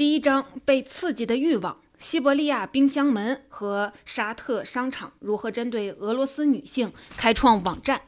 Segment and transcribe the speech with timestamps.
[0.00, 1.76] 第一章被刺激的欲望。
[1.98, 8.00] 西伯利亚冰箱门和沙特商场如何针对俄罗斯女性开创网站？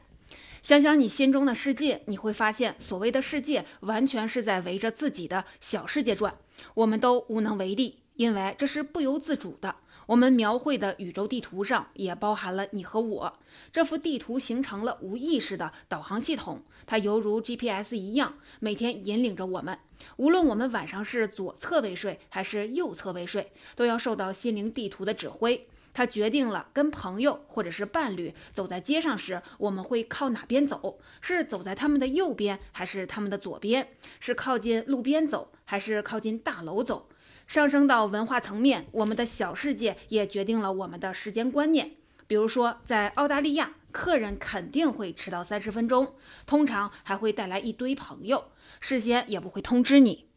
[0.63, 6.35] 想想你心中的世界，你会发现，所谓的世界完全是在围着自己的小世界转。
[6.73, 9.75] 我们都无能为力，因为这是不由自主的。
[10.07, 13.39] 我们描绘的宇宙地图上也包含了你和我。
[13.71, 19.77] 这幅地图形成了无意识的导航系统，它犹如 GPS 一样，每天引领着我们。
[20.17, 25.67] 无论我们晚上是左侧位睡还是右侧位睡，都要受到心灵地图的指挥。
[25.93, 30.99] 它决定了跟朋友或者是伴侣走在街上时，我们会靠哪边走？
[31.21, 33.87] 是走在他们的右边，还是他们的左边？
[34.19, 37.07] 是靠近路边走，还是靠近大楼走？
[37.45, 41.91] 上升到文化层面，我们的小世界也决定了我们的时间观念。
[42.27, 50.29] 比如说，在澳大利亚，客人肯定会迟到三十分钟，通常还会带来一堆朋友，事先也不会通知你。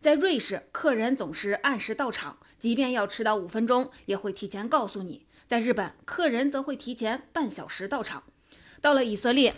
[0.00, 5.26] 在瑞士，客人总是按时到场，即便要迟到五分钟，也会提前告诉你。
[5.46, 8.22] 在日本，客人则会提前半小时到场。
[8.80, 9.54] 到了以色列，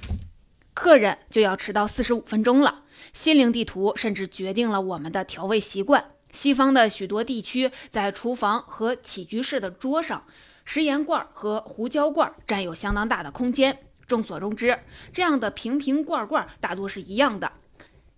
[0.72, 2.84] 客人就要迟到四十五分钟了。
[3.12, 6.12] 心灵地图甚至决定了我们的调味习惯。
[6.32, 10.24] 西方的许多地区，在厨房和起居室的桌上。
[10.66, 13.78] 食盐罐和胡椒罐占有相当大的空间。
[14.06, 14.78] 众所周知，
[15.12, 17.50] 这样的瓶瓶罐罐大多是一样的。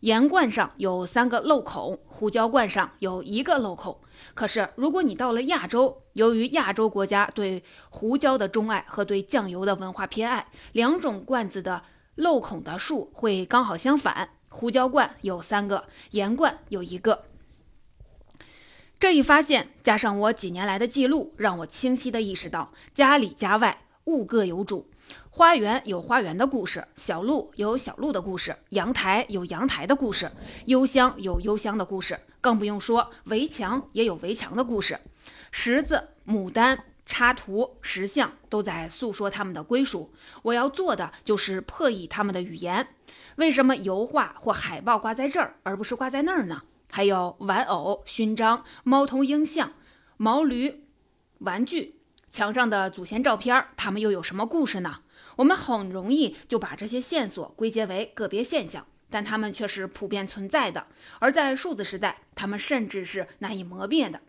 [0.01, 3.99] 盐罐上有三个漏孔，胡椒罐上有一个漏孔。
[4.33, 11.83] 可是，如果你到了亚洲，由于亚洲国家对胡椒的钟爱和对酱油的文化偏爱，两种罐子的
[12.15, 14.31] 漏孔的数会刚好相反。
[14.49, 17.25] 胡椒罐有三个，盐罐有一个。
[19.01, 24.91] 这一发现加上我几年来的记录，让我清晰地意识到：家里家外物各有主，
[25.31, 30.29] 花园有花园的故事，小路有小路的故事，阳台有阳台的故事，
[30.67, 34.99] 幽香有幽香的故事，更不用说围墙也有围墙的故事。
[35.53, 40.13] 十字、牡丹、插图、石像都在诉说他们的归属。
[40.43, 42.89] 我要做的就是破译他们的语言。
[43.37, 46.63] 为什么油画或海报挂在这儿，而不是挂在那儿呢？
[46.91, 49.73] 还有玩偶、勋章、猫头鹰像、
[50.17, 50.85] 毛驴
[51.39, 52.01] 玩具、
[52.31, 55.01] 墙上的祖先照片，它们又有什么故事呢？
[55.37, 60.87] 我们很容易就把这些线索归结为个别现象，但它们却是普遍存在的。
[61.21, 64.21] 而在数字时代，它们甚至是难以磨灭的。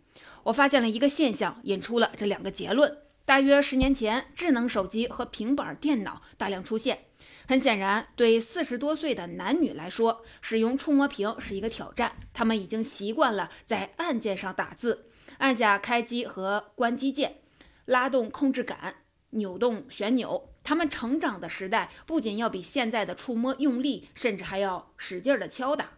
[0.44, 2.98] 我发现了一个现象，引出了这两个结论。
[3.26, 7.06] 大约十年前，智能手机和平板电脑大量出现。
[7.50, 12.16] 很显然，对四十多岁的男女来说，使用触摸屏是一个挑战。
[12.32, 15.08] 他们已经习惯了在按键上打字，
[15.40, 17.38] 按下开机和关机键，
[17.86, 18.98] 拉动控制杆，
[19.32, 20.54] 扭动旋钮。
[20.64, 25.94] 他们成长的时代不仅要比现在的触摸用力，甚至还要使劲的敲打。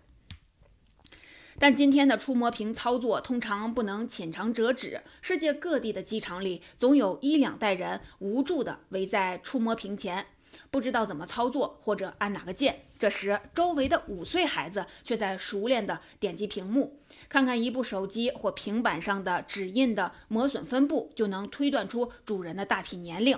[1.60, 5.02] 但今天的触摸屏操作通常不能浅尝辄止。
[5.22, 10.28] 世界各地的机场里，总有一两代人无助地围在触摸屏前。
[10.72, 16.98] 不知道怎么操作或者按哪个键，这时周围的五岁孩子却在熟练地点击屏幕。
[17.28, 23.38] 看看一部手机或平板上的指印的磨损分布，就能推断出主人的大体年龄。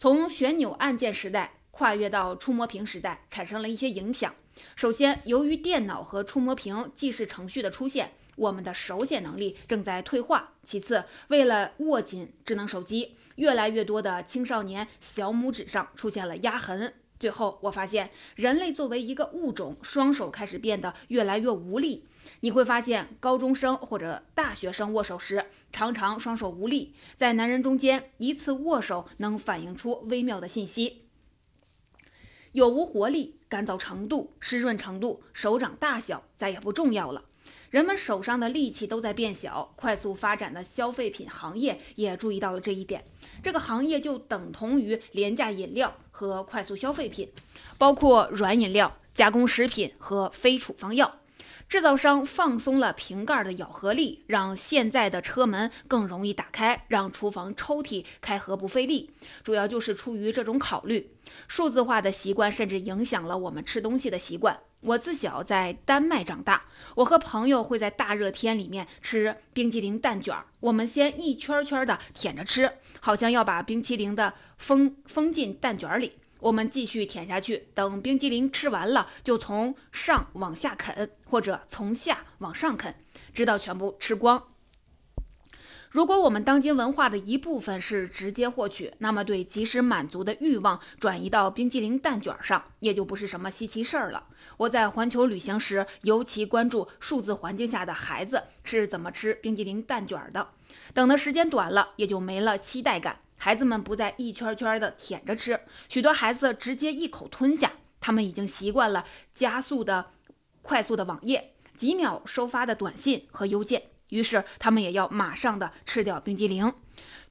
[0.00, 4.34] 从旋钮按键时代跨越到触摸屏时代，产生了一些影响。
[4.74, 8.10] 首先，由于电脑和触摸屏记事程序的出现。
[8.36, 10.54] 我们的手写能力正在退化。
[10.64, 16.94] 其次，为了握紧智能手机，越来越多的青少年小拇指上出现了压痕。
[17.18, 22.04] 最后，我发现人类作为一个物种，双手开始变得越来越无力。
[22.40, 26.94] 你会发现，高中生或者大学生握手时常常双手无力。
[27.16, 31.06] 在男人中间，一次握手能反映出微妙的信息：
[32.52, 37.24] 有无活力、干燥程度、湿润程度、手掌大小再也不重要了。
[37.70, 43.04] 人们手上的力气都在变小，快速发展的消费品行业也注意到了这一点。
[43.42, 47.30] 这个行业就等同于廉价饮料和快速消费品，
[47.76, 51.16] 包括软饮料、加工食品和非处方药。
[51.66, 59.10] 制造商放松了瓶盖的咬合力，让现在的车门更容易打开，让厨房抽屉开合不费力。
[59.42, 61.10] 主要就是出于这种考虑。
[61.48, 64.60] 数字化的习惯甚至影响了我们吃东西的习惯。
[64.84, 66.62] 我自小在丹麦长大，
[66.94, 70.44] 我和朋友会在大热天里面吃冰激凌蛋卷儿。
[70.60, 72.70] 我们先一圈圈的舔着吃，
[73.00, 76.12] 好像要把冰淇淋的封封进蛋卷里。
[76.38, 82.94] 我们继续舔下去，等冰激凌吃完了，就从上往下啃，或者从下往上啃，
[83.32, 84.42] 直到全部吃光。
[85.94, 94.26] 如果我们当今文化的一部分是直接获取，那么对及时满足的欲望转移到冰激凌蛋卷上，也就不是什么稀奇事儿了。
[94.56, 100.48] 我在环球旅行时，尤其关注数字环境下的孩子是怎么吃冰激凌蛋卷的。
[100.92, 103.20] 等的时间短了，也就没了期待感。
[103.36, 107.70] 孩子们不再一圈圈的舔着吃，许多孩子直接一口吞下。
[108.00, 110.06] 他们已经习惯了加速的、
[110.60, 113.93] 快速的网页，几秒收发的短信和邮件。
[114.10, 116.72] 于是他们也要马上的吃掉冰激凌，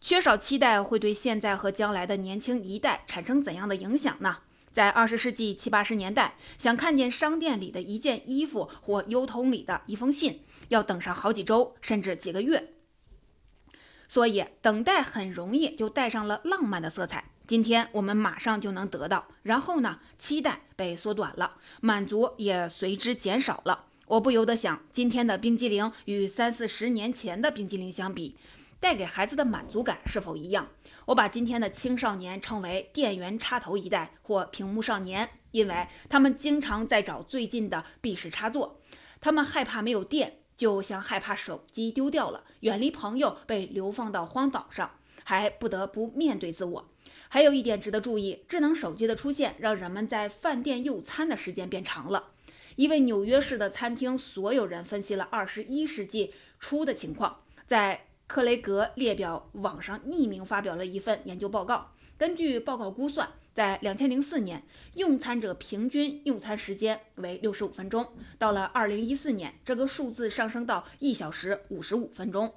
[0.02, 4.40] 缺少期待会对现在和将来的年轻一代产生怎样的影响呢？
[4.72, 12.74] 在二十世纪七八十年代，想看见商店里的一件衣服或邮筒里的一封信，要等上好几周甚至几个月，
[14.08, 17.26] 所以等待很容易就带上了浪漫的色彩。
[17.46, 23.86] 今天我们马上就能得到，然后呢，期待被缩短了，满足也随之减少了。
[24.08, 28.36] 我不由得想，今天的冰激凌与三四十年前的冰激凌相比，
[28.78, 30.68] 带给孩子的满足感是否一样？
[31.06, 38.82] 我把今天的青少年称为“电源插头一代”或“屏幕少年”，因为他们经常在找最近的避世插座。
[39.22, 44.92] 他们害怕没有电，就像害怕手机丢掉了，远离朋友，被流放到荒岛上，
[45.24, 46.90] 还不得不面对自我。
[47.30, 52.32] 还有一点值得注意，智能手机的出现让人们在饭店用餐的时间变长了。
[52.76, 61.92] 一位纽约市的餐厅所有人分析了二十一世纪初的情况，在克雷格列表网上匿名发表了一份研究报告。
[62.18, 64.64] 根据报告估算，在两千零四年，
[64.96, 68.08] 用餐者平均用餐时间为六十五分钟，
[68.40, 72.54] 到了二零一四年，这个数字上升到一小时五十五分钟。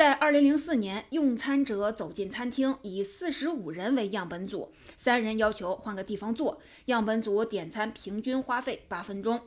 [0.00, 6.58] 在二零零四年，用餐者走进餐厅，以四十五人为样本组，三人要求换个地方坐。
[6.86, 9.38] 样本组点餐平均花费八分钟，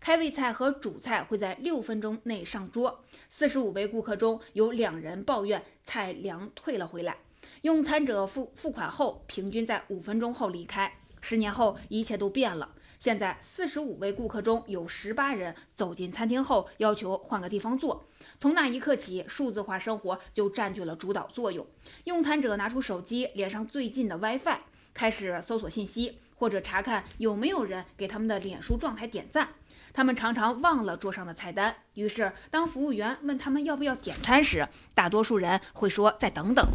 [0.00, 3.02] 开胃菜和主菜会在六分钟内上桌。
[3.30, 7.16] 四十五位顾客中有两人抱怨菜凉退了回来。
[7.62, 10.92] 用餐者付付款后，平均在五分钟后离开。
[11.22, 12.74] 十年后，一切都变了。
[12.98, 18.04] 现在，四十五位顾客中有十八人走进餐厅后要求换个地方坐。
[18.42, 21.64] 从那一刻起，数字化生活就占据了主导作用。
[22.02, 24.58] 用餐者拿出手机，连上最近的 WiFi，
[24.92, 29.50] 开始搜索信息，或者查看有没有人给他们的脸书状态点赞。
[29.92, 36.66] 他们常常忘了桌上的菜单，于是当服务员问他们要不要点餐时，大多数人会说再等等。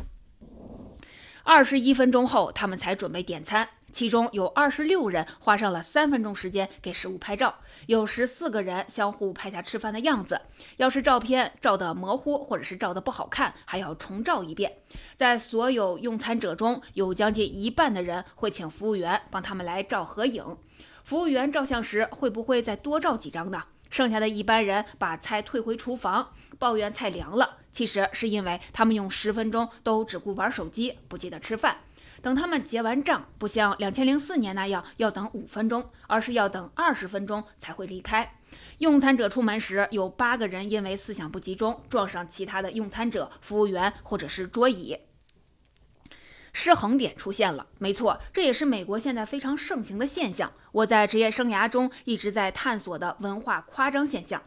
[1.44, 3.68] 二十一分钟后，他们才准备点餐。
[3.92, 7.56] 其中有二十六人花上了三分钟时间给食物拍照，
[7.88, 10.42] 有十四个人相互拍下吃饭的样子。
[10.76, 14.76] 要是照片照得模糊，或者是照得不好看，还要重照一遍。
[15.16, 20.58] 在所有用餐者中，有将近一半的人会请服务员帮他们来照合影。
[21.04, 23.64] 服务员照相时会不会再多照几张呢？
[23.90, 27.60] 剩下的一般人把菜退回厨房，抱怨菜凉了。
[27.72, 31.78] 其实是因为他们用十分钟都只顾玩手机，不记得吃饭。
[32.22, 38.40] 等他们结完账，不像两千零四年那样要等五分钟，而是要等二十分钟才会离开。
[38.80, 44.98] 用餐者出门时，有八个人因为思想不集中撞上其他的用餐者、服务员或者是桌椅，
[46.54, 47.68] 失衡点出现了。
[47.78, 50.54] 没错，这也是美国现在非常盛行的现象。
[50.72, 54.42] 我在职业生涯中一直在探索的文化夸张现象。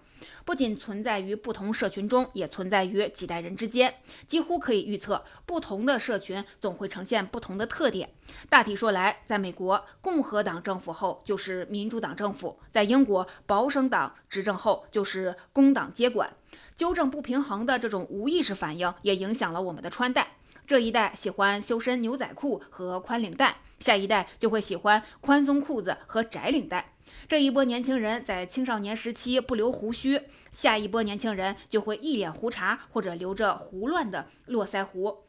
[0.50, 3.94] 不仅存在于不同社群中，也存在于几代人之间。
[4.26, 8.10] 几乎可以预测，不同的社群总会呈现不同的特点。
[8.48, 16.34] 大体说来，在美国，共和党政府后就是民主党政府；在英国，保守党执政后就是工党接管。
[16.76, 20.32] 纠正不平衡的这种无意识反应，也影响了我们的穿戴。
[20.66, 26.94] 这一代喜欢修身牛仔裤和宽领带，下一代就会喜欢宽松裤子和窄领带。
[27.28, 35.24] 这一波年轻人在青少年时期不留胡须，下一波年轻人就会一脸胡茬或者留着胡乱的络腮胡。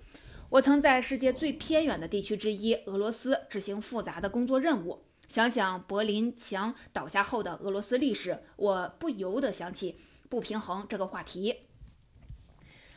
[0.49, 11.57] 我曾在世界最偏远的地区之一俄罗斯执行复杂的工作任务，想想柏林墙倒下后的俄罗斯历史，我不由得想起不平衡这个话题。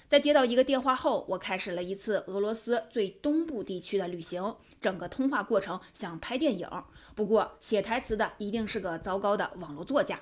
[0.06, 4.56] 在接到一个电话后，我开始了一次俄罗斯最东部地区的旅行。
[4.80, 6.68] 整个通话过程像拍电影，
[7.14, 10.18] 不过写台词的一定是个糟糕的网络作家。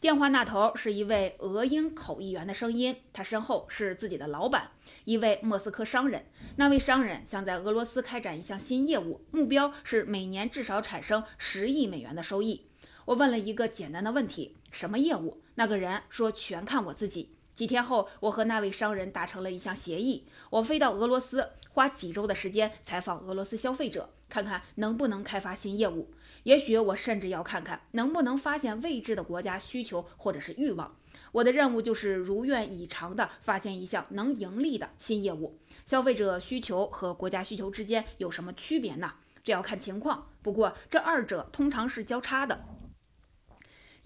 [0.00, 4.70] 电话那头是一位俄英口译员的声音，他身后是自己的老板，
[5.04, 6.26] 一位莫斯科商人。
[6.56, 12.66] 那位商人想在俄罗斯开展一项新业务，目标是每年至少产生十亿美元的收益。
[13.06, 15.42] 我问了一个简单的问题：什么业务？
[15.56, 17.32] 那个人说：全看我自己。
[17.54, 20.26] 几天后，我和那位商人达成了一项协议。
[20.50, 26.10] 我飞到俄罗斯，花几周的时间采访俄罗斯消费者，看看能不能开发新业务。
[26.42, 30.96] 也许我甚至要看看能不能发现未知的国家需求或者是欲望。
[31.32, 35.58] 我的任务就是如愿以偿地发现一项能盈利的新业务。
[35.84, 39.12] 消费者需求和国家需求之间有什么区别呢？
[39.42, 40.26] 这要看情况。
[40.42, 42.64] 不过这二者通常是交叉的。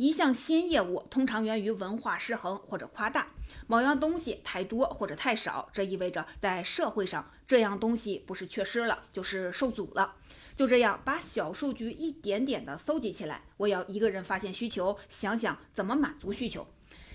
[0.00, 3.26] 一项新业务通常源于文化失衡或者夸大，
[3.66, 10.14] 某样东西太多或者太少，这意味着在社会上这样东西不是缺失了，就是受阻了。
[10.56, 13.42] 就这样，把小数据一点点地搜集起来。
[13.58, 16.66] 我要一个人发现需求，想想怎么满足需求。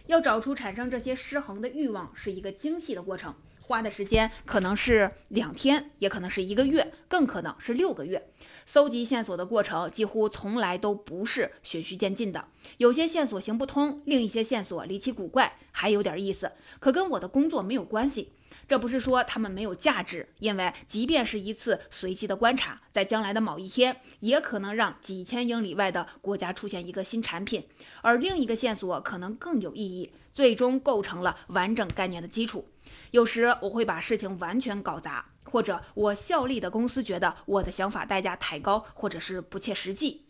[0.06, 3.34] 要找出产生这些失衡的欲望是一个精细的过程。
[3.66, 8.30] 花的时间可能是两天，也可能是一个月，更可能是六个月。
[8.68, 12.46] 搜集线索的过程几乎从来都不是循序渐进的，
[12.78, 18.34] 有些线索行不通，另一些线索离奇古怪，还有点意思，可跟我的工作没有关系。
[18.68, 27.64] 这不是说他们没有价值，因为即便是一次随机的观察，在将来的某一天，也可能让几千英里外的国家出现一个新产品，
[28.02, 32.68] 而另一个线索可能更有意义，最终构成了完整概念的基础。
[33.16, 40.26] 有时我会把事情完全搞砸，或者我效力的公司觉得我的想法代价太高，或者是不切实际，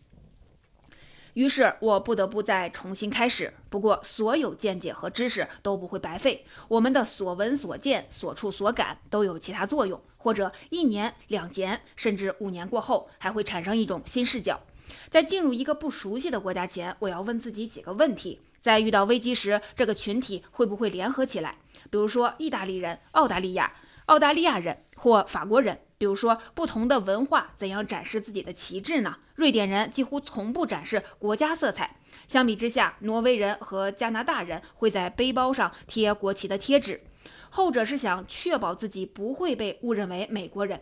[1.33, 3.51] 于是我不得不再重新开始。
[3.71, 14.61] 不过，所有见解和知识都不会白费，我们的所闻所见、所触所感都有其他作用，或者一年、两年，甚至五年过后，还会产生一种新视角。
[15.09, 21.59] 在进入一个不熟悉的国家前，我要问自己几个问题：在遇到危机时，这个群体会不会联合起来？
[21.91, 23.71] 比如说，意大利人、澳大利亚、
[24.07, 25.81] 澳大利亚人或法国人。
[25.99, 29.17] 比如说，不同的文化怎样展示自己的旗帜呢？
[29.35, 31.97] 瑞典人几乎从不展示国家色彩。
[32.27, 37.03] 相比之下，挪威人和加拿大人会在背包上贴国旗的贴纸，
[37.51, 40.81] 后者是想确保自己不会被误认为美国人。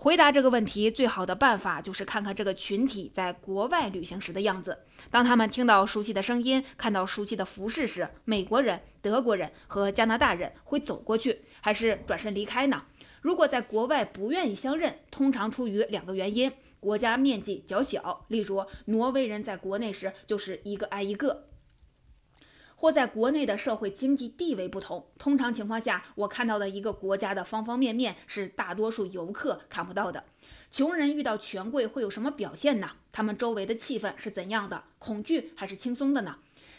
[0.00, 4.78] 回答这个问题最好的办法就是看看这个群体在国外旅行时的样子。
[5.10, 12.84] 当他们听到熟悉的声音、看到熟悉的服饰时，美国人、德国人和加拿大人会走过去，还是转身离开呢？
[13.22, 21.48] 如果在国外不愿意相认，通常出于两个原因：国家面积较小，例如挪威人在国内时就是一个挨一个。
[22.80, 30.22] 或在国内的社会经济地位不同，通常情况下，我看到的一个国家的方方面面是大多数游客看不到的。
[30.70, 32.92] 穷人遇到权贵会有什么表现呢？
[33.10, 34.84] 他们周围的气氛是怎样的？
[35.00, 36.36] 恐惧还是轻松的呢？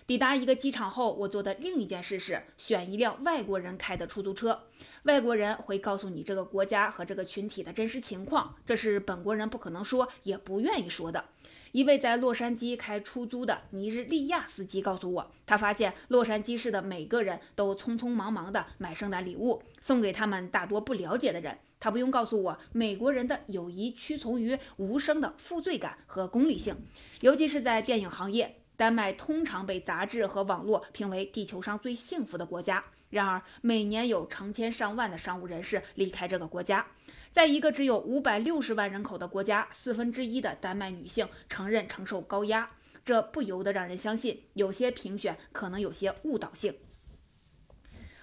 [0.08, 4.62] 抵达一个机场后，我做的另一件事是选一辆外国人开的出租车。
[5.03, 11.25] 外国人会告诉你这个国家和这个群体的真实情况，这是本国人不可能说也不愿意说的。
[11.71, 21.57] 一位在洛杉矶开出租的尼日利亚司机告诉我，他发现洛杉矶市的每个人都匆匆忙忙地买圣诞礼物送给他们大多不了解的人。
[21.79, 26.75] 他不用告诉我，美国人的友谊屈从于无声的负罪感和功利性，
[27.21, 28.55] 尤其是在电影行业。
[28.75, 36.85] 丹麦通常被杂志和网络评为地球上最幸福的国家，然而每年有成千上万的商务人士离开这个国家。
[37.31, 42.71] 在一个只有五百六十万人口的国家，四分之一的丹麦女性承认承受高压，
[43.05, 46.74] 这不由得让人相信有些评选可能有些误导性。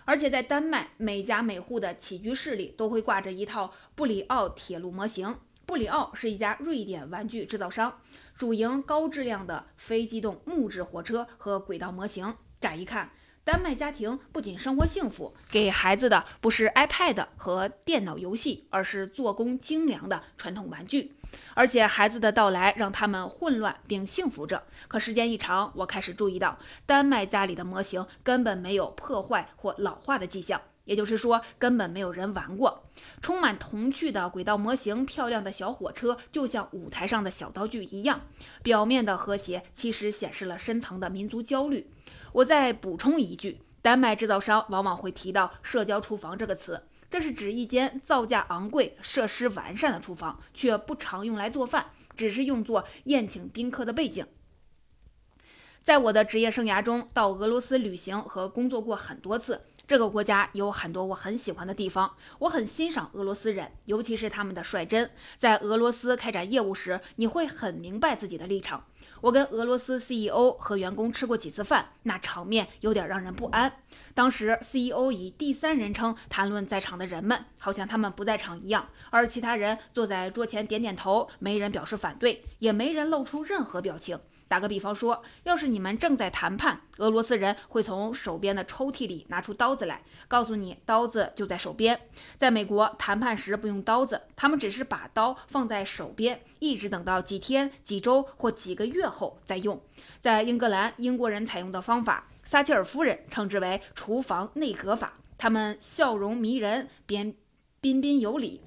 [0.04, 5.38] 而且在丹麦，每家每户的起居室里都会挂着一套布里奥铁路模型。
[5.64, 8.00] 布里奥是一家瑞典玩具制造商，
[8.36, 12.34] 主营高质量的非机动木质火车和轨道模型。
[12.60, 13.10] 乍一看。
[13.46, 21.14] 丹麦家庭不仅生活幸福，给孩子的不是 iPad 和电脑游戏，而是做工精良的传统玩具。
[21.54, 24.64] 而且孩子的到来让他们混乱并幸福着。
[24.88, 32.82] 可时间一长，我开始注意到，丹麦家里的模型根本没有破坏或老化的迹象，也就是说，根本没有人玩过。
[33.22, 38.22] 充满童趣的轨道模型、漂亮的小火车，就像舞台上的小道具一样。
[38.64, 41.88] 表面的和谐其实显示了深层的民族焦虑。
[42.36, 54.26] 我再补充一句，丹麦制造商往往会提到“社交厨房”这个词，这是指一间造价昂贵、设施完善的厨房，却不常用来做饭，只是用作宴请宾客的背景。
[55.82, 59.62] 在我的职业生涯中，到俄罗斯旅行和工作过很多次。
[59.88, 65.08] 这个国家有很多我很喜欢的地方，我很欣赏俄罗斯人，尤其是他们的率真。
[65.38, 68.84] 在俄罗斯开展业务时，你会很明白自己的立场。
[69.20, 73.73] 我跟俄罗斯 CEO 和员工吃过几次饭，那场面有点让人不安。
[74.14, 84.18] 当时 CEO 以第三人称谈论在场的人们，好像他们不在场一样，而其他人坐在桌前点点头，没人表示反对，也没人露出任何表情。
[84.48, 92.00] 打个比方说，要是你们正在谈判，俄罗斯人会从手边的抽屉里拿出刀子来，告诉你刀子就在手边。
[92.38, 99.80] 在美国谈判时不用刀子，他们只是把刀放在手边，一直等到几天、几周或几个月后再用。
[100.20, 105.14] 在英格兰，英国人采用的方法，撒切尔夫人称之为“厨房内阁法”。
[105.36, 107.34] 他们笑容迷人，边
[107.80, 108.62] 彬彬有礼，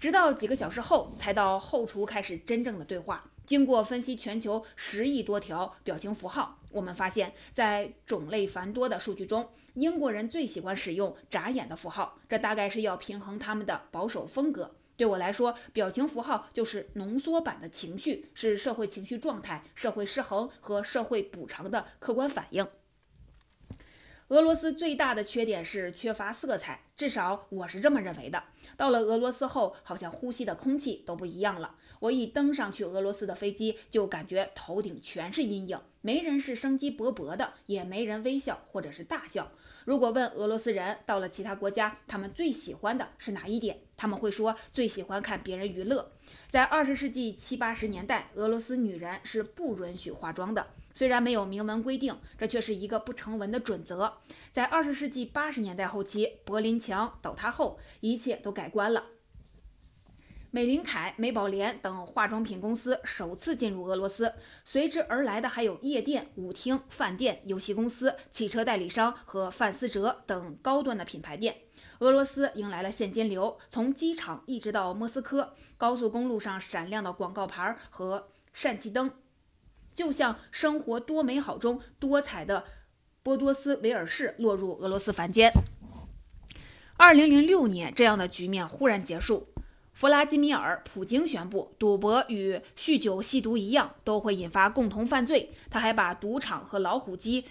[0.00, 3.24] 直到几个小时后才到后厨开始真正的对话。
[3.46, 14.74] 经过分析全球十亿多条表情符号，我们发现，在种类繁多的数据中，英国人最喜欢使用眨眼的符号，这大概是要平衡他们的保守风格。
[14.96, 22.66] 对我来说，表情符号就是浓缩版的情绪，是社会情绪状态、社会失衡和社会补偿的客观反应。
[24.28, 28.42] 俄罗斯最大的缺点是缺乏色彩，至少我是这么认为的。
[28.76, 31.74] 到了俄罗斯后，好像呼吸的空气都不一样了。
[32.04, 39.50] 我一登上去俄罗斯的飞机，就感觉头顶全是阴影，没人是生机勃勃的，也没人微笑或者是大笑。
[39.86, 43.78] 如果问俄罗斯人到了其他国家，他们最喜欢的是哪一点？
[43.96, 46.12] 他们会说最喜欢看别人娱乐。
[46.50, 50.66] 在二十世纪七八十年代，俄罗斯女人是不允许化妆的。
[50.92, 54.18] 虽然没有明文规定，这却是一个不成文的准则。
[54.52, 59.06] 在二十世纪八十年代后期，柏林墙倒塌后，一切都改观了。
[60.54, 64.32] 美琳凯、美宝莲等化妆品公司首次进入俄罗斯，
[64.64, 71.56] 随之而来的还有夜店、舞厅、饭店、游戏公司、汽车代理商和范思哲等高端的品牌店。
[71.98, 79.10] 俄罗斯迎来了现金流，从机场一直到莫斯科，高速公路上闪亮的广告牌和氙气灯。
[79.92, 82.62] 就像生活多美好中多彩的
[83.24, 85.50] 波多斯维尔市落入俄罗斯凡间。
[86.96, 89.48] 二零零六年，这样的局面忽然结束。
[89.94, 95.52] 弗拉基米尔·普京宣布，赌博与酗酒、吸毒一样，都会引发共同犯罪。
[95.70, 97.44] 他还把赌场和老虎机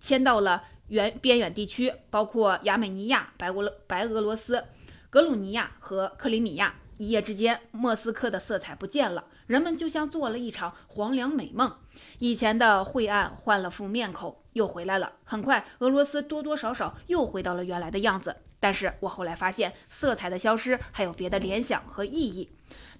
[0.00, 4.64] 迁到了远边远地区，包括亚美尼亚、白俄白俄罗斯、
[5.10, 6.74] 格鲁尼亚和克里米亚。
[6.96, 9.24] 一夜之间，莫斯科的色彩不见了。
[9.46, 11.76] 人们就像做了一场黄粱美梦，
[12.20, 15.14] 以前的晦暗换了副面孔，又回来了。
[15.24, 18.36] 很快，俄罗斯多多少少又回到了原来的样子。
[18.62, 22.48] 但是我后来发现，色彩的消失还有别的联想和意义。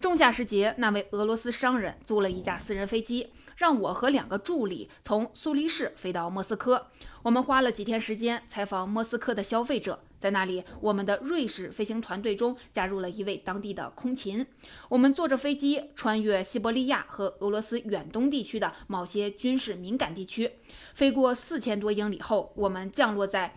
[0.00, 6.88] 仲夏时节，那位俄罗斯商人租了一架私人飞机，让我和两个助理从苏黎世飞到莫斯科。
[7.22, 10.00] 我们花了几天时间采访莫斯科的消费者。
[10.18, 14.44] 在那里，我们的瑞士飞行团队中加入了一位当地的空勤。
[14.88, 20.52] 我们坐着飞机穿越西伯利亚和俄罗斯远东地区的某些军事敏感地区，
[20.94, 23.56] 飞过四千多英里后，我们降落在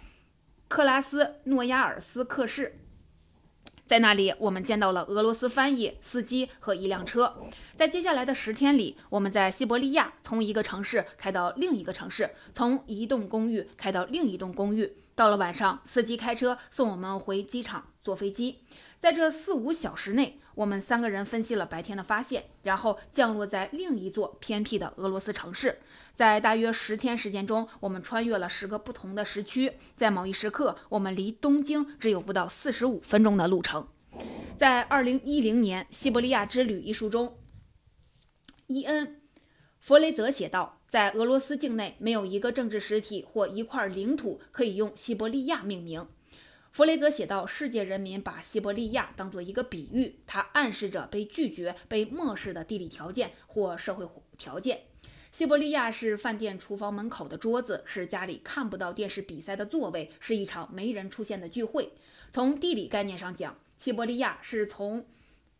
[0.76, 2.82] 克拉斯诺亚尔斯克市。
[3.88, 7.38] 在那里，我们见到了俄罗斯翻译、司机和一辆车。
[7.78, 14.98] 在接下来的十天里，我们在西伯利亚从一个城市开到另一个城市，从一栋公寓开到另一栋公寓。
[15.16, 18.60] 到了晚上，司机开车送我们回机场坐飞机。
[19.06, 25.78] 在这四五小时内，我们三个人分析了白天的发现，然后降落在另一座偏僻的俄罗斯城市。
[26.15, 29.74] 在大约十天时间中，我们穿越了十个不同的时区。
[29.96, 33.88] 在某一时刻，我们离东京只有不到四十五分钟的路程。
[34.58, 37.38] 在二零一零年《西伯利亚之旅》一书中，
[38.65, 39.06] 伊恩·
[39.80, 40.80] 弗雷泽写道。
[40.88, 46.08] 在俄罗斯境内，没有一个政治实体或一块领土可以用西伯利亚命名。
[46.76, 54.06] 弗雷泽写道：“世界人民把西伯利亚当作一个比喻，它暗示着被拒绝、被漠视的地理条件或社会
[54.38, 54.82] 条件。
[55.32, 61.94] 西伯利亚是饭店厨房门口的桌子，是家里看不到电视比赛的座位，是一场没人出现的聚会。
[62.34, 65.06] 从地理概念上讲，西伯利亚是从……”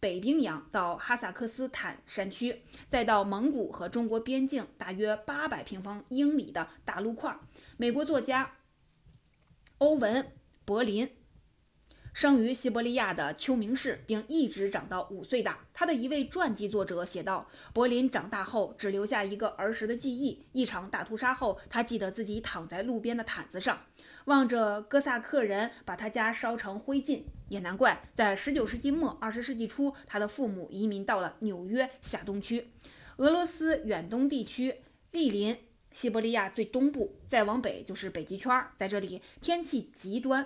[0.01, 7.34] 北冰洋到哈萨克斯坦山区，再到蒙古和中国边境，大约八百平方英里的大陆块。
[7.78, 8.51] 美国作家
[9.78, 10.21] 欧文·
[10.65, 11.08] 柏林
[12.12, 15.60] 生于西伯利亚的秋明市，并一直长到五岁大。
[15.73, 20.43] 他的一位传记作者写道：“柏林长大后只留下一个儿时的记忆。
[20.54, 23.80] 一场大屠杀后，他记得自己躺在路边的毯子上。”
[24.25, 32.71] 望着哥萨克人把他家烧成灰烬，也难怪在十九世纪末、二十世纪初，他的父母移民到了纽约下东区。
[33.17, 35.56] 俄罗斯远东地区毗邻
[35.95, 40.45] 西伯利亚最东部，再往北就是北极圈，在这里天气极端，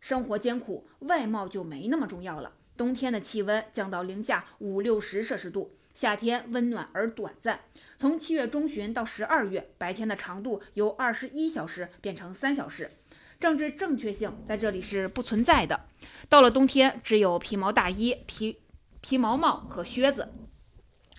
[0.00, 2.52] 生活艰苦，外貌就没那么重要了。
[2.76, 7.62] 冬天的气温降到零下五六十摄氏度，夏天温暖而短暂。
[7.98, 12.92] 从七月中旬到十二月，白天的长度由二十一小时变成三小时。
[13.40, 15.88] 政治正确性在这里是不存在的。
[16.28, 18.60] 到了冬天，只有皮毛大衣、皮
[19.00, 20.28] 皮毛帽和靴子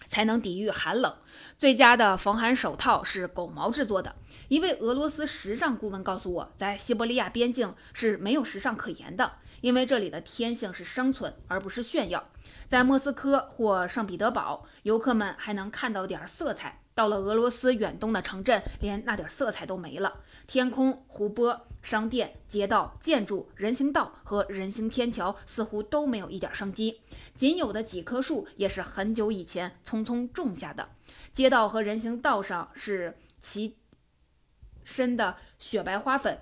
[0.07, 1.13] 才能抵御寒冷。
[1.57, 4.13] 最佳的防寒手套是狗毛制作的。
[4.49, 12.29] 一位俄罗斯时尚顾问告诉我，在西伯利亚边境是没有时尚可言的，因为这里的天性是生存，而不是炫耀。
[12.67, 16.81] 在莫斯科或圣彼得堡，游客们还能看到点色彩。
[16.95, 20.21] 到了俄罗斯远东的城镇，连那点色彩都没了。
[20.47, 27.01] 天空、湖泊、商店、街道、建筑、人行道和人行天桥似乎都没有一点生机。
[27.35, 30.87] 仅有的几棵树也是很久以前匆匆种下的。
[31.33, 33.75] 街道和人行道上是其
[34.85, 36.39] 深的雪白花粉。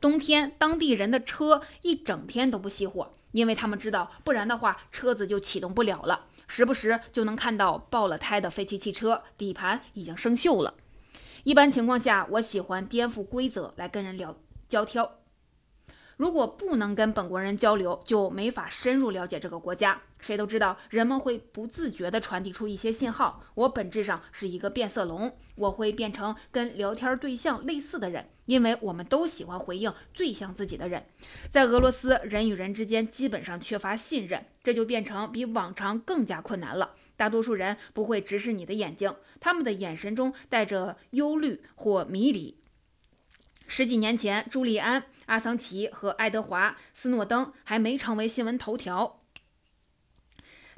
[0.00, 6.26] 冬天，当地人的车一整天都不熄火，因为他们知道，不然的话车子就启动不了了。
[6.52, 10.74] 时不时就能看到爆了胎的废弃汽车，底盘已经生锈了。
[11.44, 14.36] 一般情况下，我喜欢颠覆规则来跟人聊
[14.68, 15.21] 交挑。
[16.16, 20.02] 如果不能跟本国人交流，就没法深入了解这个国家。
[20.20, 23.42] 谁都知道，人们会不自觉地传递出一些信号。
[23.54, 31.04] 我本质上是一个变色龙，我会变成跟聊天对象类似的人，因为我们都喜欢回应最像自己的人。
[31.50, 36.94] 在俄罗斯，人与人之间基本上缺乏信任，这就变成比往常更加困难了。
[37.16, 42.61] 大多数人不会直视你的眼睛，他们的眼神中带着忧虑或迷离。
[43.74, 49.22] 十几年前，朱利安·阿桑奇和爱德华·斯诺登还没成为新闻头条。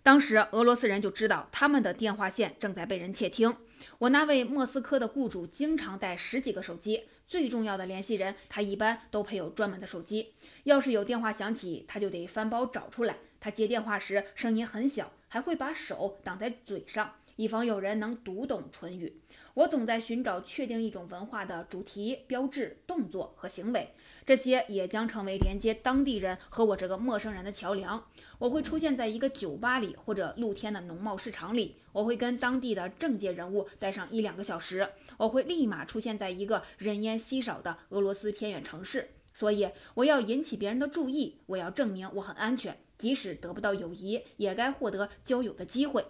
[0.05, 3.57] 当时，俄罗斯人就知道他们的电话线正在被人窃听。
[3.99, 10.35] 我那位莫斯科的雇主经常带十几个手机，最重要的联系人他一般都配有专门的手机。
[10.63, 13.17] 要是有电话响起，他就得翻包找出来。
[13.41, 19.21] 他接电话时声音很小，还会把手挡在嘴上，以防有人能读懂唇语。
[19.55, 23.95] 我总在寻找确定一种文化的主题、标志、动作和行为，
[24.27, 28.05] 这些也将成为连接当地人和我这个陌生人的桥梁。
[28.41, 31.77] 我会出现在一个酒吧里，或者露天的农贸市场里。
[31.93, 34.89] 我会跟当地的政界人物待上一两个小时。
[35.17, 39.11] 我会立马出现在一个人烟稀少的俄罗斯偏远城市。
[39.33, 41.39] 所以，我要引起别人的注意。
[41.47, 46.05] 我要证明我很安全，即使得不到友谊，也该获得交友的机会。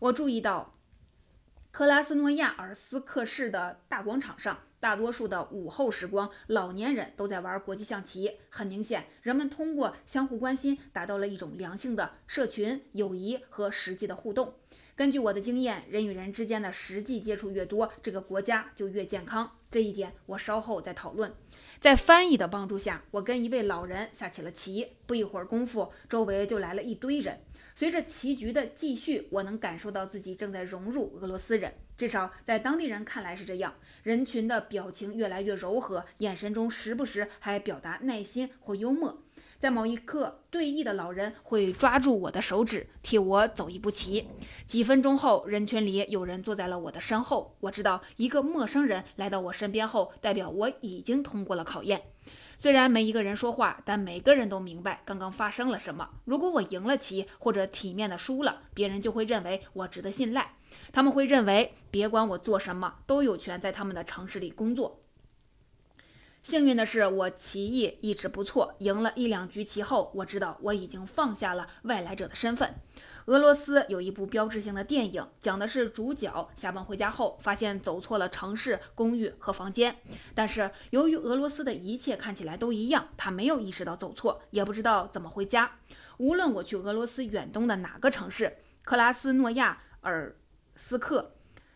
[0.00, 0.74] 我注意到。
[1.78, 8.32] 克拉斯诺亚尔斯克市的大广场上，大多数的午后时光，老年人都在玩国际象棋。
[8.50, 14.54] 很明显，人们通过相互关心，达到了一种良性的社群友谊和实际的互动。
[14.96, 19.48] 根据我的经验，人与人之间的实际接触越多，这个国家就越健康。
[19.70, 21.32] 这一点我稍后再讨论。
[21.78, 24.96] 在翻译的帮助下，我跟一位老人下起了棋。
[25.06, 27.38] 不一会儿功夫，周围就来了一堆人。
[27.78, 33.72] 随着棋局的继续，我能感受到自己正在融入俄罗斯人，至少在当地人看来是这样。
[34.02, 39.22] 人群的表情越来越柔和，眼神中时不时还表达耐心或幽默。
[39.60, 44.26] 在某一刻，对弈的老人会抓住我的手指，替我走一步棋。
[44.66, 47.56] 几分钟后，人群里有人坐在了我的身后。
[47.60, 52.02] 我知道，一个陌生人来到我身边后，代表我已经通过了考验。
[52.60, 56.10] 虽然没一个人说话，但每个人都明白刚刚发生了什么。
[56.24, 60.56] 如果我赢了棋，或者体面的输了，别人就会认为我值得信赖。
[60.92, 65.00] 他们会认为，别管我做什么，都有权在他们的城市里工作。
[66.42, 68.74] 幸运的是，我棋艺一直不错。
[68.78, 72.74] 赢了一两局棋后，我知道我已经放下了外来者的身份。
[73.28, 79.94] 俄罗斯有一部标志性的电影，讲的是主角下班回家后，发现走错了城市、公寓和房间。
[80.34, 85.70] 但是由于俄罗斯的一切看起来都一样，他没有意识到走错，也不知道怎么回家。
[86.16, 90.34] 无论我去俄罗斯远东的哪个城市，克拉斯诺亚尔
[90.74, 91.34] 斯克、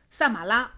[0.09, 0.73] 萨马拉、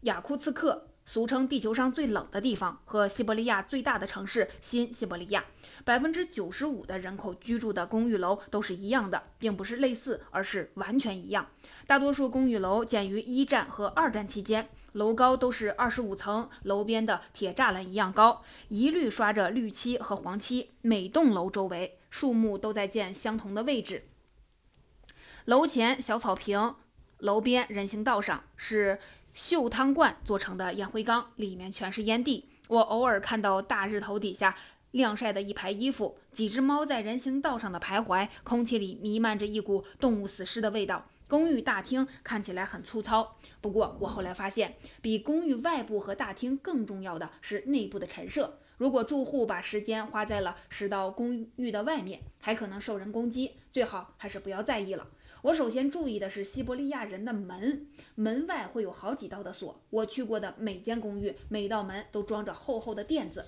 [0.00, 0.88] 雅库茨克。
[1.04, 5.44] 俗称地球上最冷的地方和西伯利亚最大的城市新西伯利亚，
[5.84, 11.48] 百分之九十五的人口居住的公寓楼都是一样的，并不是类似，而是完全一样。
[11.86, 20.70] 大多数公寓楼建于一战和二战期间，楼高都是二十五层，楼边的铁栅栏一样高，一律刷着绿漆和黄漆。
[20.82, 24.08] 每栋楼周围树木都在建相同的位置，
[25.44, 26.76] 楼前小草坪，
[27.18, 28.98] 楼边人行道上是。
[29.34, 32.50] 锈汤罐做成的烟灰缸，里面全是烟蒂。
[32.68, 34.54] 我偶尔看到大日头底下
[34.92, 41.08] 晾晒的一排衣服，几只猫在人行道上的徘徊，空气里弥漫着一股动物死尸的味道。
[41.28, 48.58] 公寓大厅看起来很粗糙，不过我后来发现，比公寓外部和大厅更重要的是内部的陈设。
[48.76, 55.08] 如果住户把时间花在了拾到公寓的外面，还可能受人攻击，最好还是不要在意了。
[55.42, 59.80] 我首先注意的是西伯利亚人的门，门外会有好几道的锁。
[59.90, 63.44] 我去过的每间公寓，每道门都装着厚厚的垫子，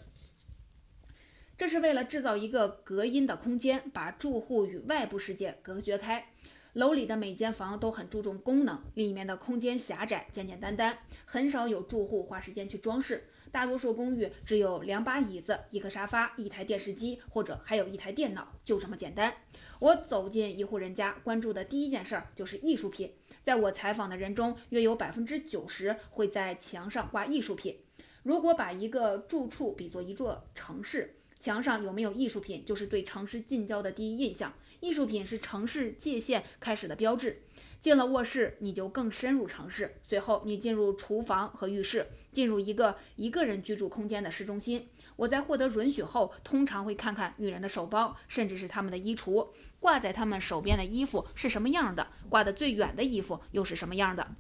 [1.57, 6.27] 这是为了制造一个隔音的空间，把住户与外部世界隔绝开。
[6.73, 13.23] 楼里的每间房都很注重功能，里面的空间狭窄、简简单单，很少有住户花时间去装饰。
[13.53, 19.33] 大多数公寓只有两把椅子、一个沙发、一台电视机，或者还有一台电脑，就这么简单。
[19.79, 23.13] 我走进一户人家，关注的第一件事儿就是艺术品。
[23.45, 27.79] 在我采访的人中，约有百分之九十会在墙上挂艺术品。
[28.25, 34.55] 如果把一个住处比作一座城市，墙上有没有艺术品，就是对城市近郊的第一印象。
[34.81, 37.43] 艺术品是城市界限开始的标志。
[37.83, 39.97] 进了卧室，你就更深入城市。
[40.03, 44.89] 随后，你进入厨房和浴室，进入一个一个人居住空间的市中心。
[45.17, 54.35] 我在获得允许后，通常会看看女人的手包，甚至是她们的衣橱，挂在她们手边的衣服是什么样的，挂得最远的衣服又是什么样的。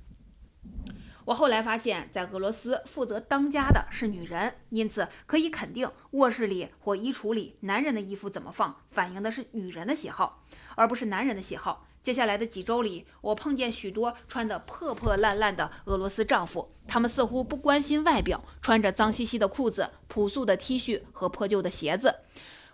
[1.26, 10.42] 我后来发现，在俄罗斯，负责当家的是女人，因此可以肯定，卧室里或衣橱里男人的衣服怎么放，反映的是女人的喜好，
[10.74, 11.86] 而不是男人的喜好。
[12.02, 22.14] 接下来的几周里，我碰见许多穿得破破烂烂的俄罗斯丈夫，他们似乎不关心外表，穿着脏兮兮的裤子、朴素的 T 恤和破旧的鞋子。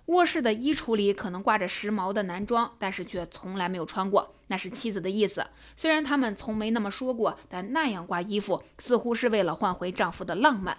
[0.06, 5.46] 卧室的衣橱里可能挂着时髦的男装，但是却从来没有穿过，那是妻子的意思。
[5.76, 10.78] 虽然他们从没那么说过，但那样挂衣服似乎是为了换回丈夫的浪漫。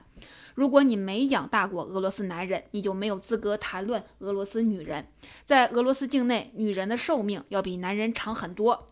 [0.56, 5.08] 如果你没养大过俄罗斯男人，你就没有资格谈论俄罗斯女人。
[5.46, 8.90] 在俄罗斯境内，女人的寿命要比男人长很多。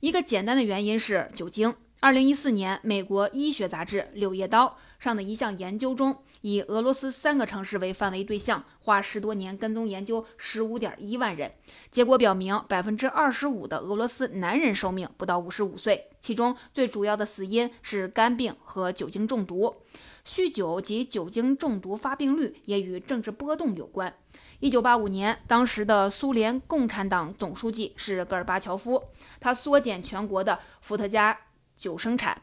[0.00, 1.74] 一个简单的原因是酒精。
[2.00, 4.66] 二零一四年，美国医学杂志《柳叶刀》
[4.98, 11.52] 上的一项研究中，以俄罗斯三个城市为范围对象，花十多年跟踪研究十五点一万人，
[11.90, 19.76] 结果表明，百分之二十五的俄罗斯男人寿命不到五十五岁，其中最主要的死因是肝病和酒精中毒。
[20.24, 24.12] 酗酒及酒精中毒发病率也与政治波动有关。
[24.58, 29.04] 一九八五年，当时的苏联共产党总书记是戈尔巴乔夫，
[29.38, 31.38] 他缩减全国的伏特加
[31.76, 32.42] 酒生产，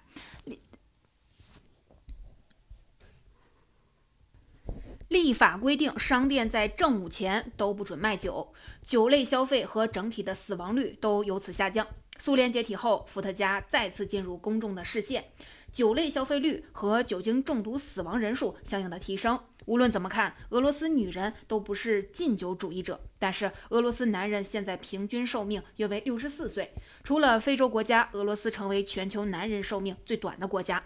[5.13, 11.85] 立法规定商店在正午前都不准卖酒，酒类消费和整体的死亡率都由此下降。
[12.17, 15.25] 苏联解体后，伏特加再次进入公众的视线。
[15.71, 19.39] 酒类消费率和酒精中毒死亡人数相应的提升。
[19.65, 26.73] 无论怎么看，俄罗斯女人都不是禁酒主义者，但是俄罗斯男人现在平均寿命约为六十四岁。
[27.03, 30.83] 除了非洲国家，俄罗斯成为全球男人寿命最短的国家。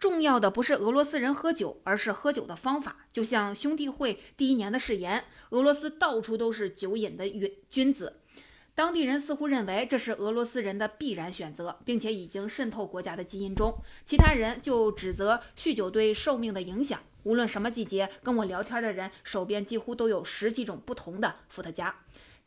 [0.00, 2.96] 重要的不是俄罗斯人喝酒，而是喝酒的方法。
[3.12, 8.16] 就像兄弟会第一年的誓言，俄罗斯到处都是酒瘾的君君子。
[8.74, 13.76] 当地人似乎认为这是俄罗斯人的必然选择，并且已经渗透国家的基因中。
[14.06, 16.98] 其他人就指责酗酒对寿命的影响。
[17.24, 21.94] 无论什么季节，跟我聊天的人手边几乎都有十几种不同的伏特加。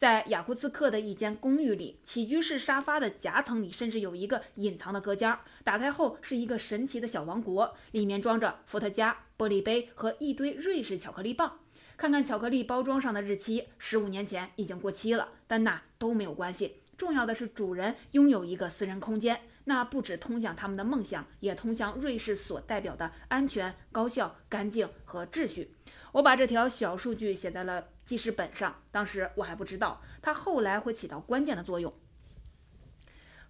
[0.04, 11.60] 在雅库茨克的一间公寓里，起居室沙发的夹层里甚至有一个隐藏的隔间，打开后是一个神奇的小王国，里面装着伏特加、玻璃杯和一堆瑞士巧克力棒。
[11.96, 16.82] 看看巧克力包装上的日期，十五年前已经过期了，但那都没有关系。
[16.98, 25.74] 重要的是，主人拥有一个私人空间，那不止通向他们的梦想，也通向瑞士所代表的安全、高效、干净和秩序。
[26.12, 31.94] 我把这条小数据写在了记事本上，当时我还不知道，它后来会起到关键的作用。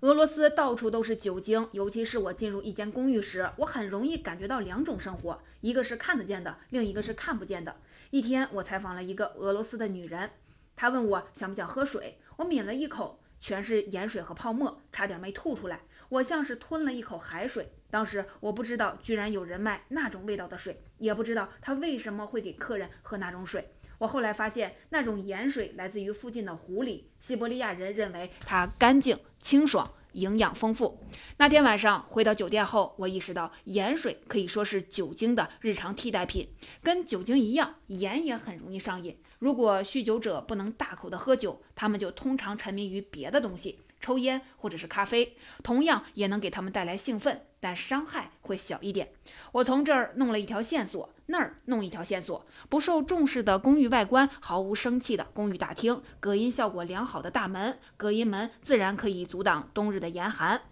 [0.01, 7.77] 俄罗斯到处都是酒精，尤其是我进入一间公寓时，我很容易感觉到两种生活，一个是看得见的，另一个是看不见的。
[8.09, 10.29] 一天，我采访了一个俄罗斯的女人，
[10.75, 15.79] 她问我想不想喝水，我抿了一口，全是盐水和泡沫，差点没吐出来。
[16.09, 17.71] 我像是吞了一口海水。
[17.89, 23.73] 当时我不知道居然有人卖那种味道的水，也不知道他为什么会给客人喝那种水。
[24.03, 27.09] 我后来发现，那种盐水来自于附近的湖里。
[27.21, 30.99] 西伯利亚人认为它干净、清爽、营养丰富。
[31.37, 36.49] 那天晚上回到酒店后，我意识到盐水可以说是酒精的日常替代品。
[36.81, 39.17] 跟酒精一样，盐也很容易上瘾。
[39.39, 43.79] 如果酗酒者不能大口的喝酒，他们就通常沉迷于别的东西。
[44.01, 49.13] 抽烟或者是咖啡，同样也能给他们带来兴奋，但伤害会小一点。
[49.53, 52.45] 我从这儿弄了一条线索，那儿弄一条线索。
[52.67, 60.63] 不受重视的公寓外观，毫无生气的公寓大厅，隔音效果良好的大门，隔音门自然可以阻挡冬日的严寒。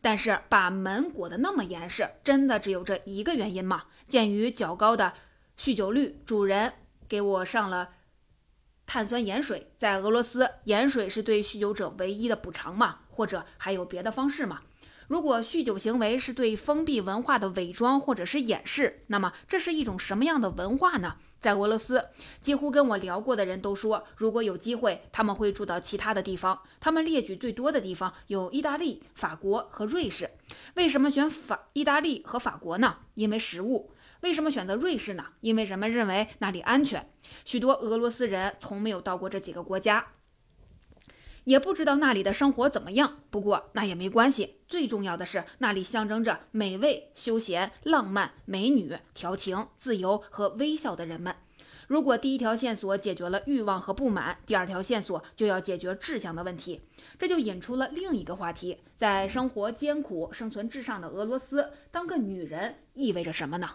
[0.00, 3.84] 但是把门裹得那么严实，真的只有这一个原因吗？
[4.08, 5.12] 鉴于较高的
[5.58, 6.72] 酗酒率，主人
[7.06, 7.90] 给我上了。
[8.86, 13.00] 碳酸盐水在俄罗斯，盐水是对酗酒者唯一的补偿吗？
[13.10, 14.62] 或者还有别的方式吗？
[15.10, 21.16] 如果酗酒行为是对封闭文化的伪装或者是掩饰，那么这是一种什么样的文化呢？
[21.40, 26.62] 在俄罗斯，几乎跟我聊过的人都说，如果有机会，他们会住到其他的地方。
[26.78, 30.30] 他们列举最多的地方有意大利、法国和瑞士。
[30.74, 32.98] 为什么选法、意大利和法国呢？
[33.14, 33.90] 因为食物。
[34.20, 35.26] 为什么选择瑞士呢？
[35.40, 37.10] 因为人们认为那里安全。
[37.44, 40.06] 许多俄罗斯人从没有到过这几个国家。
[41.50, 44.60] 也不知道那里的生活怎么样，不过那也没关系。
[44.68, 51.34] 最重要的是，那里象征着美味、休闲、浪漫、美女、调情、自由和微笑的人们。
[51.88, 56.82] 如果第一条线索解决了欲望和不满，第二条线索就要解决志向的问题。
[57.18, 63.70] 这就引出了另一个话题：在生活艰苦、生存至上的俄罗斯，当个女人意味着什么呢？